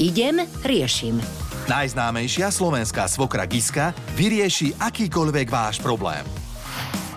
[0.00, 1.20] Idem, riešim.
[1.68, 6.24] Najznámejšia slovenská svokra Giska vyrieši akýkoľvek váš problém.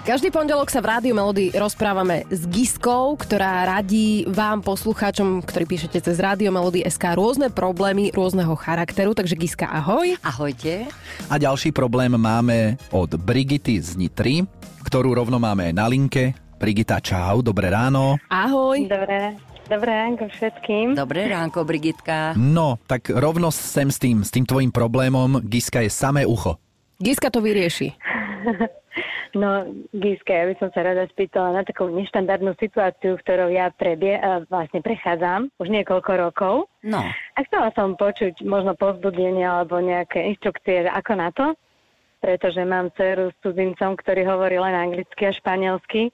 [0.04, 6.04] Každý pondelok sa v Rádiu Melody rozprávame s Giskou, ktorá radí vám, poslucháčom, ktorí píšete
[6.04, 9.16] cez Rádio Melody SK, rôzne problémy rôzneho charakteru.
[9.16, 10.20] Takže Giska, ahoj.
[10.20, 10.92] Ahojte.
[11.32, 14.44] A ďalší problém máme od Brigity z Nitry,
[14.84, 16.36] ktorú rovno máme na linke.
[16.60, 18.20] Brigita, čau, dobré ráno.
[18.28, 18.92] Ahoj.
[18.92, 20.86] Dobré, dobré ránko všetkým.
[20.96, 22.36] Dobré ránko, Brigitka.
[22.36, 26.60] No, tak rovno sem s tým, s tým tvojim problémom, Giska je samé ucho.
[27.00, 27.92] Giska to vyrieši.
[29.34, 29.66] No,
[29.98, 34.14] Giska, ja by som sa rada spýtala na takú neštandardnú situáciu, ktorou ja prebie,
[34.46, 36.70] vlastne prechádzam už niekoľko rokov.
[36.86, 41.58] No, A chcela som počuť možno povzbudenie alebo nejaké inštrukcie, ako na to,
[42.22, 46.14] pretože mám dceru s cudzincom, ktorý hovorí len anglicky a španielsky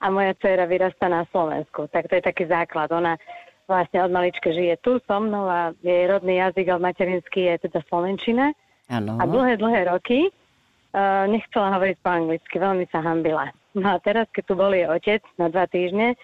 [0.00, 1.86] a moja dcera vyrastá na Slovensku.
[1.92, 2.88] Tak to je taký základ.
[2.88, 3.20] Ona
[3.68, 7.80] vlastne od malička žije tu so mnou a jej rodný jazyk alebo materinský je teda
[7.86, 8.50] slovenčina.
[8.90, 9.20] áno.
[9.20, 13.54] A dlhé, dlhé roky uh, nechcela hovoriť po anglicky, veľmi sa hambila.
[13.78, 16.18] No a teraz, keď tu bol jej otec na dva týždne,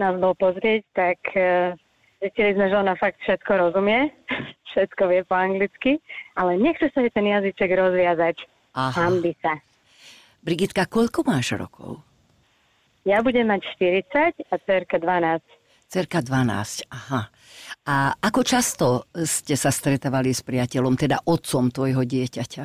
[0.00, 1.76] nás bol pozrieť, tak uh,
[2.24, 4.08] zistili sme, že ona fakt všetko rozumie,
[4.72, 6.00] všetko vie po anglicky,
[6.40, 8.40] ale nechce sa jej ten jazyček rozviazať.
[8.72, 8.94] Aha.
[8.94, 9.60] Hambi sa.
[10.40, 12.07] Brigitka, koľko máš rokov?
[13.08, 15.40] Ja budem mať 40 a cerka 12.
[15.88, 17.32] Cerka 12, aha.
[17.88, 22.64] A ako často ste sa stretávali s priateľom, teda otcom tvojho dieťaťa?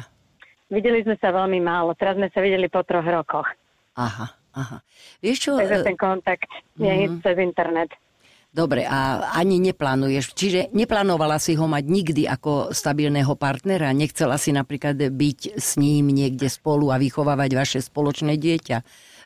[0.67, 3.47] Videli sme sa veľmi málo, teraz sme sa videli po troch rokoch.
[3.95, 4.27] Aha,
[4.59, 4.77] aha.
[5.23, 5.51] Vieš čo?
[5.55, 7.23] Takže e, ten kontakt je mm-hmm.
[7.23, 7.95] cez internet.
[8.51, 13.95] Dobre, a ani neplánuješ, čiže neplánovala si ho mať nikdy ako stabilného partnera?
[13.95, 18.77] Nechcela si napríklad byť s ním niekde spolu a vychovávať vaše spoločné dieťa?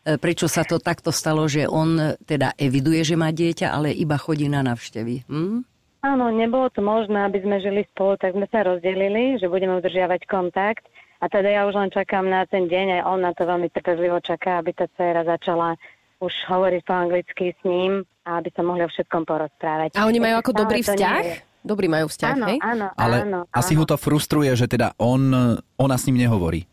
[0.07, 4.15] E, Prečo sa to takto stalo, že on teda eviduje, že má dieťa, ale iba
[4.15, 5.27] chodí na návštevy?
[5.27, 5.67] Hm?
[6.07, 10.23] Áno, nebolo to možné, aby sme žili spolu, tak sme sa rozdelili, že budeme udržiavať
[10.23, 10.87] kontakt.
[11.19, 14.21] A teda ja už len čakám na ten deň, aj on na to veľmi trpezlivo
[14.23, 15.75] čaká, aby tá dcera začala
[16.21, 19.97] už hovoriť po anglicky s ním a aby sa mohli o všetkom porozprávať.
[19.97, 21.23] A oni majú ako dobrý vzťah?
[21.65, 22.57] Dobrý majú vzťah, Áno, hej?
[22.63, 23.39] áno, Ale áno.
[23.51, 23.83] asi áno.
[23.83, 25.33] ho to frustruje, že teda on,
[25.75, 26.63] ona s ním nehovorí.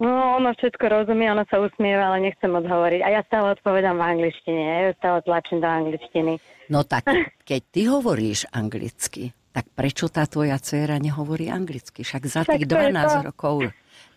[0.00, 3.00] No, ono všetko rozumie, ono sa usmieva, ale nechce moc hovoriť.
[3.04, 6.32] A ja stále odpovedám v angličtine, ja ju stále tlačím do angličtiny.
[6.72, 7.04] No tak,
[7.48, 12.06] keď ty hovoríš anglicky, tak prečo tá tvoja dcéra nehovorí anglicky?
[12.06, 13.20] Však za tých to je 12 to.
[13.34, 13.56] rokov...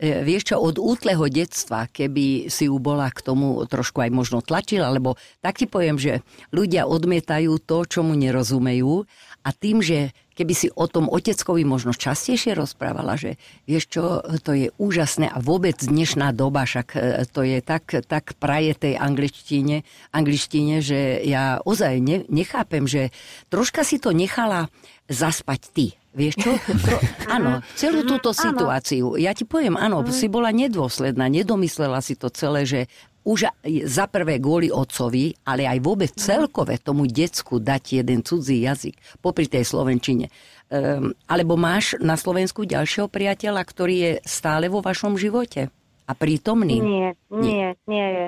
[0.02, 4.42] E, vieš čo, od útleho detstva, keby si ju bola k tomu trošku aj možno
[4.42, 9.06] tlačila, lebo tak ti poviem, že ľudia odmietajú to, čomu nerozumejú
[9.44, 13.38] a tým, že keby si o tom oteckovi možno častejšie rozprávala, že
[13.70, 14.04] vieš čo,
[14.42, 18.94] to je úžasné a vôbec dnešná doba, však e, to je tak, tak praje tej
[18.98, 23.14] angličtine, angličtine, že ja ozaj ne, nechápem, že
[23.54, 24.72] troška si to nechala
[25.12, 25.88] zaspať ty.
[26.14, 26.52] Vieš čo?
[26.82, 26.98] Pro,
[27.36, 29.18] áno, celú túto situáciu.
[29.18, 32.82] Ja ti poviem, áno, si bola nedôsledná, nedomyslela si to celé, že
[33.24, 33.48] už
[33.88, 39.48] za prvé kvôli otcovi, ale aj vôbec celkové tomu decku dať jeden cudzí jazyk, popri
[39.48, 40.28] tej slovenčine.
[40.74, 45.72] Um, alebo máš na Slovensku ďalšieho priateľa, ktorý je stále vo vašom živote
[46.04, 46.82] a prítomný?
[46.84, 48.26] Nie, nie, nie je.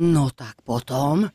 [0.00, 1.28] No tak potom,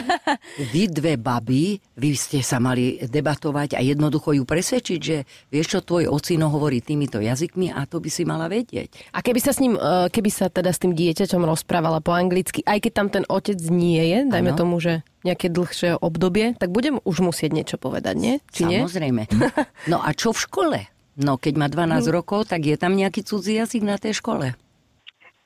[0.72, 5.78] vy dve baby, vy ste sa mali debatovať a jednoducho ju presvedčiť, že vieš čo,
[5.84, 9.12] tvoj ocino hovorí týmito jazykmi a to by si mala vedieť.
[9.12, 12.64] A keby sa s ním, e, keby sa teda s tým dieťaťom rozprávala po anglicky,
[12.64, 14.60] aj keď tam ten otec nie je, dajme Áno.
[14.64, 18.34] tomu, že nejaké dlhšie obdobie, tak budem už musieť niečo povedať, nie?
[18.48, 18.80] Či nie?
[18.80, 19.28] Samozrejme.
[19.92, 20.78] No a čo v škole?
[21.20, 24.56] No keď má 12 rokov, tak je tam nejaký cudzí jazyk na tej škole.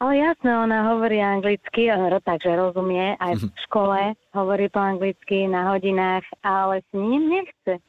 [0.00, 4.00] Ale jasné, ona hovorí anglicky, ro- takže rozumie, aj v škole
[4.30, 7.84] hovorí po anglicky na hodinách, ale s ním nechce.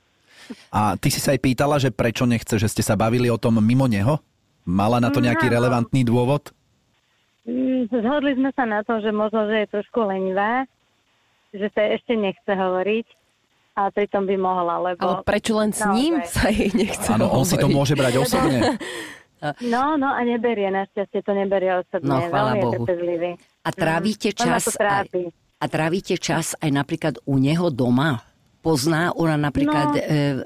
[0.70, 3.56] A ty si sa aj pýtala, že prečo nechce, že ste sa bavili o tom
[3.58, 4.20] mimo neho?
[4.62, 5.54] Mala na to nejaký No.
[5.54, 6.52] relevantný dôvod?
[7.42, 10.68] Mm, Zhodli sme sa na to, že možno, že je trošku lenivá,
[11.50, 13.08] že sa ešte nechce hovoriť,
[13.72, 15.00] a pritom by mohla, lebo...
[15.02, 15.96] Ale prečo len s Naozaj.
[15.96, 18.60] ním sa jej nechce Áno, on si to môže brať osobne.
[19.66, 22.06] No, no a neberie, našťastie to neberie osobne.
[22.06, 22.86] No, chvála Veľmi Bohu.
[23.66, 25.08] A trávite Mm, ona čas aj,
[25.58, 28.22] a trávite čas aj napríklad u neho doma?
[28.62, 29.98] Pozná ona napríklad No.
[29.98, 30.04] e,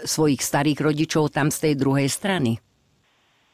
[0.07, 2.63] svojich starých rodičov tam z tej druhej strany?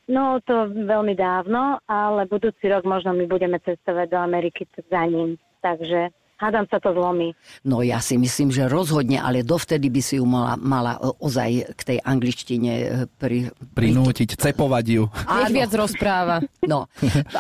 [0.06, 5.42] No, to veľmi dávno, ale budúci rok možno my budeme cestovať do Ameriky za ním.
[5.62, 7.38] Takže hádam sa to zlomí.
[7.62, 11.78] No ja si myslím, že rozhodne, ale dovtedy by si ju mala, mala e, ozaj
[11.78, 13.54] k tej angličtine e, pri...
[13.78, 15.04] Prinútiť, cepovať ju.
[15.06, 16.42] Nech viac rozpráva.
[16.66, 16.90] No,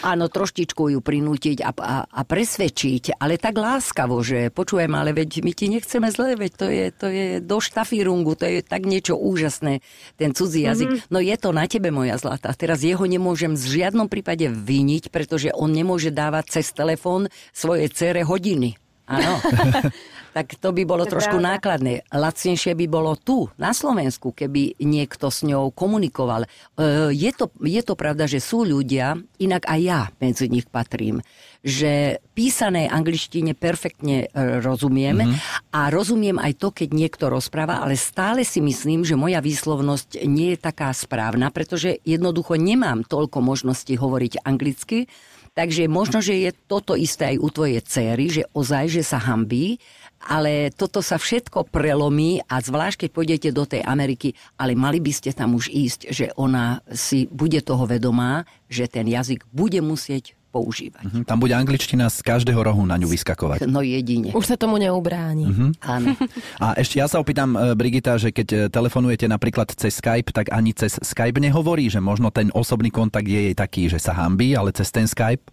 [0.05, 5.41] áno, troštičku ju prinútiť a, a, a presvedčiť, ale tak láskavo, že počujem, ale veď
[5.41, 9.17] my ti nechceme zle, veď to je, to je do štafírungu, to je tak niečo
[9.17, 9.81] úžasné,
[10.21, 10.89] ten cudzí jazyk.
[10.89, 11.09] Mm-hmm.
[11.09, 12.53] No je to na tebe, moja zlatá.
[12.53, 18.21] Teraz jeho nemôžem v žiadnom prípade viniť, pretože on nemôže dávať cez telefón svojej cere
[18.27, 18.75] hodiny.
[19.11, 19.33] Áno.
[20.35, 21.59] tak to by bolo trošku pravda.
[21.59, 21.93] nákladné.
[22.07, 26.47] Lacnejšie by bolo tu, na Slovensku, keby niekto s ňou komunikoval.
[26.47, 31.19] E, je to, je to pravda, že sú ľudia, inak aj ja medzi nich patrím,
[31.61, 35.75] že písané angličtine perfektne e, rozumiem mm-hmm.
[35.75, 40.55] a rozumiem aj to, keď niekto rozpráva, ale stále si myslím, že moja výslovnosť nie
[40.55, 45.11] je taká správna, pretože jednoducho nemám toľko možností hovoriť anglicky,
[45.51, 49.83] Takže možno, že je toto isté aj u tvojej céry, že ozaj, že sa hambí,
[50.23, 55.11] ale toto sa všetko prelomí a zvlášť, keď pôjdete do tej Ameriky, ale mali by
[55.11, 60.39] ste tam už ísť, že ona si bude toho vedomá, že ten jazyk bude musieť
[60.51, 61.07] používať.
[61.07, 61.23] Uh-huh.
[61.23, 63.65] Tam bude angličtina z každého rohu na ňu vyskakovať.
[63.71, 64.35] No jedine.
[64.35, 65.47] Už sa tomu neubráni.
[65.47, 65.71] Uh-huh.
[65.79, 66.11] Áno.
[66.59, 70.51] A ešte ja sa opýtam, e, Brigita, že keď e, telefonujete napríklad cez Skype, tak
[70.51, 74.51] ani cez Skype nehovorí, že možno ten osobný kontakt je jej taký, že sa hambí,
[74.51, 75.47] ale cez ten Skype?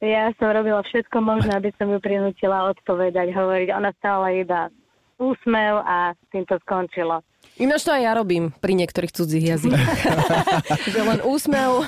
[0.00, 3.68] Ja som robila všetko možné, aby som ju prinútila odpovedať, hovoriť.
[3.72, 4.72] Ona stále iba
[5.20, 7.20] úsmev a s tým to skončilo.
[7.60, 9.84] Ináč to aj ja robím pri niektorých cudzích jazykoch.
[10.96, 11.84] že len úsmev.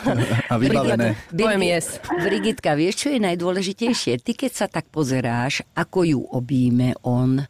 [0.53, 1.17] A vybavené.
[1.33, 1.97] Poviem yes.
[2.21, 4.21] Brigitka, vieš, čo je najdôležitejšie?
[4.21, 7.41] Ty, keď sa tak pozeráš, ako ju obíme on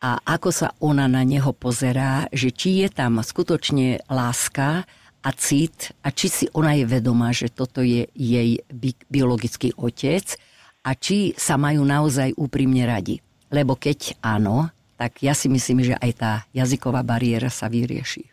[0.00, 4.88] a ako sa ona na neho pozerá, že či je tam skutočne láska
[5.20, 10.24] a cit a či si ona je vedomá, že toto je jej bi- biologický otec
[10.80, 13.20] a či sa majú naozaj úprimne radi.
[13.52, 18.28] Lebo keď áno, tak ja si myslím, že aj tá jazyková bariéra sa vyrieši.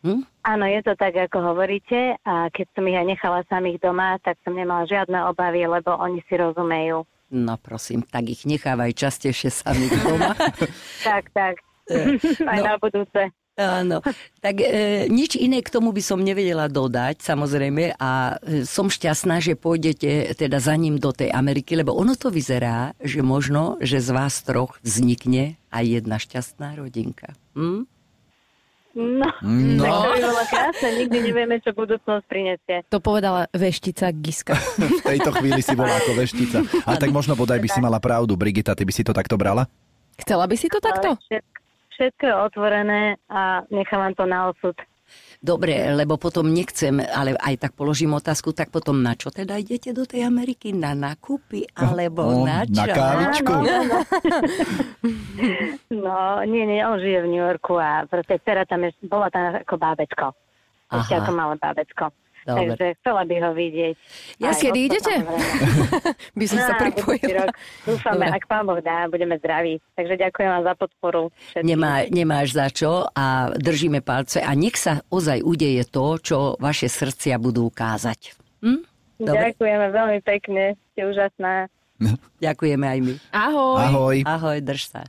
[0.00, 0.24] Hm?
[0.48, 2.16] Áno, je to tak, ako hovoríte.
[2.24, 6.24] A keď som ich aj nechala samých doma, tak som nemala žiadne obavy, lebo oni
[6.24, 7.04] si rozumejú.
[7.36, 10.32] No prosím, tak ich nechávaj častejšie samých doma.
[11.08, 11.60] tak, tak.
[11.86, 12.66] E, aj no.
[12.66, 13.30] na budúce.
[13.56, 14.04] Áno,
[14.44, 19.40] tak e, nič iné k tomu by som nevedela dodať, samozrejme, a e, som šťastná,
[19.40, 24.04] že pôjdete teda za ním do tej Ameriky, lebo ono to vyzerá, že možno, že
[24.04, 27.32] z vás troch vznikne aj jedna šťastná rodinka.
[27.56, 27.88] Hm?
[28.96, 29.84] No, no.
[29.84, 32.84] tak to by bolo krásne, nikdy nevieme, čo budúcnosť prinesie.
[32.92, 34.56] To povedala veštica Giska.
[35.00, 36.60] v tejto chvíli si bola ako veštica.
[36.84, 39.64] A tak možno bodaj by si mala pravdu, Brigita, ty by si to takto brala?
[40.16, 41.12] Chcela by si to takto?
[41.28, 41.55] Všetko,
[41.96, 43.02] všetko je otvorené
[43.32, 44.76] a nechávam to na osud.
[45.38, 49.94] Dobre, lebo potom nechcem, ale aj tak položím otázku, tak potom na čo teda idete
[49.94, 50.74] do tej Ameriky?
[50.74, 52.82] Na nakupy alebo no, na čo?
[52.82, 53.52] Na kávičku?
[53.54, 53.98] No, no, no.
[56.06, 59.54] no, nie, nie, on žije v New Yorku a proste dcera tam je, bola tam
[59.54, 60.26] ako bábecko.
[60.90, 62.10] Ešte ako malé bábecko.
[62.46, 62.78] Dobre.
[62.78, 63.94] Takže chcela by ho vidieť.
[64.38, 65.14] Ja si kedy idete?
[66.38, 67.50] by som sa pripojila.
[67.82, 69.82] Dúfame, ak pán Boh dá, budeme zdraví.
[69.98, 71.22] Takže ďakujem vám za podporu.
[71.58, 76.86] Nemá, nemáš za čo a držíme palce a nech sa ozaj udeje to, čo vaše
[76.86, 78.38] srdcia budú ukázať.
[78.62, 78.86] Hm?
[79.18, 79.50] Dobre?
[79.50, 81.66] Ďakujeme veľmi pekne, ste úžasná.
[82.38, 83.14] Ďakujeme aj my.
[83.32, 83.80] Ahoj.
[83.80, 84.16] Ahoj.
[84.22, 85.02] Ahoj, drž sa.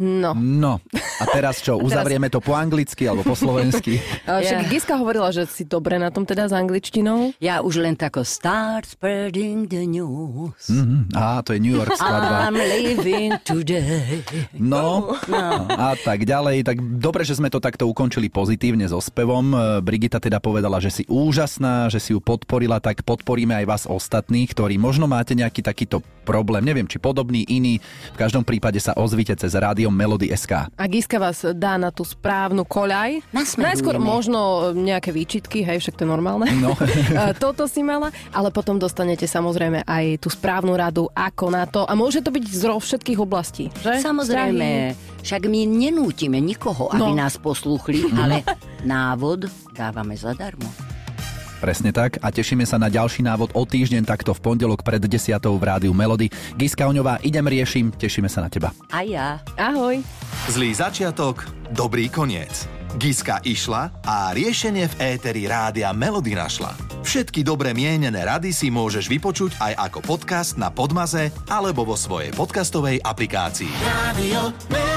[0.00, 0.32] No.
[0.32, 0.80] No.
[1.20, 4.00] A teraz čo, uzavrieme to po anglicky alebo po slovensky?
[4.24, 4.72] Však yeah.
[4.72, 7.36] Giska hovorila, že si dobre na tom teda s angličtinou.
[7.36, 10.72] Ja už len tako start spreading the news.
[10.72, 11.12] Mm-hmm.
[11.12, 12.48] Á, to je New York skladba.
[12.48, 14.24] I'm living today.
[14.56, 15.68] No, no.
[15.68, 16.64] A tak ďalej.
[16.64, 19.52] Tak dobre, že sme to takto ukončili pozitívne so spevom.
[19.84, 24.56] Brigita teda povedala, že si úžasná, že si ju podporila, tak podporíme aj vás ostatných,
[24.56, 27.82] ktorí možno máte nejaký takýto problém, neviem, či podobný, iný.
[28.14, 30.70] V každom prípade sa ozvite cez rádio Melody SK.
[30.70, 33.26] A Giska vás dá na tú správnu koľaj.
[33.34, 36.46] Najskôr možno nejaké výčitky, hej, však to je normálne.
[36.62, 36.78] No.
[37.42, 41.82] Toto si mala, ale potom dostanete samozrejme aj tú správnu radu, ako na to.
[41.82, 43.98] A môže to byť z všetkých oblastí, že?
[43.98, 44.94] Samozrejme.
[45.20, 47.18] Však my nenútime nikoho, aby no.
[47.18, 48.46] nás poslúchli, ale
[48.86, 50.89] návod dávame zadarmo.
[51.60, 55.36] Presne tak a tešíme sa na ďalší návod o týždeň takto v pondelok pred 10.
[55.44, 56.32] v rádiu Melody.
[56.56, 58.72] Giska Oňová, idem riešim, tešíme sa na teba.
[58.88, 59.44] A ja.
[59.60, 60.00] Ahoj.
[60.48, 62.64] Zlý začiatok, dobrý koniec.
[62.96, 66.74] Giska išla a riešenie v éteri rádia Melody našla.
[67.04, 72.32] Všetky dobre mienené rady si môžeš vypočuť aj ako podcast na Podmaze alebo vo svojej
[72.34, 73.70] podcastovej aplikácii.
[73.84, 74.89] Radio Melody.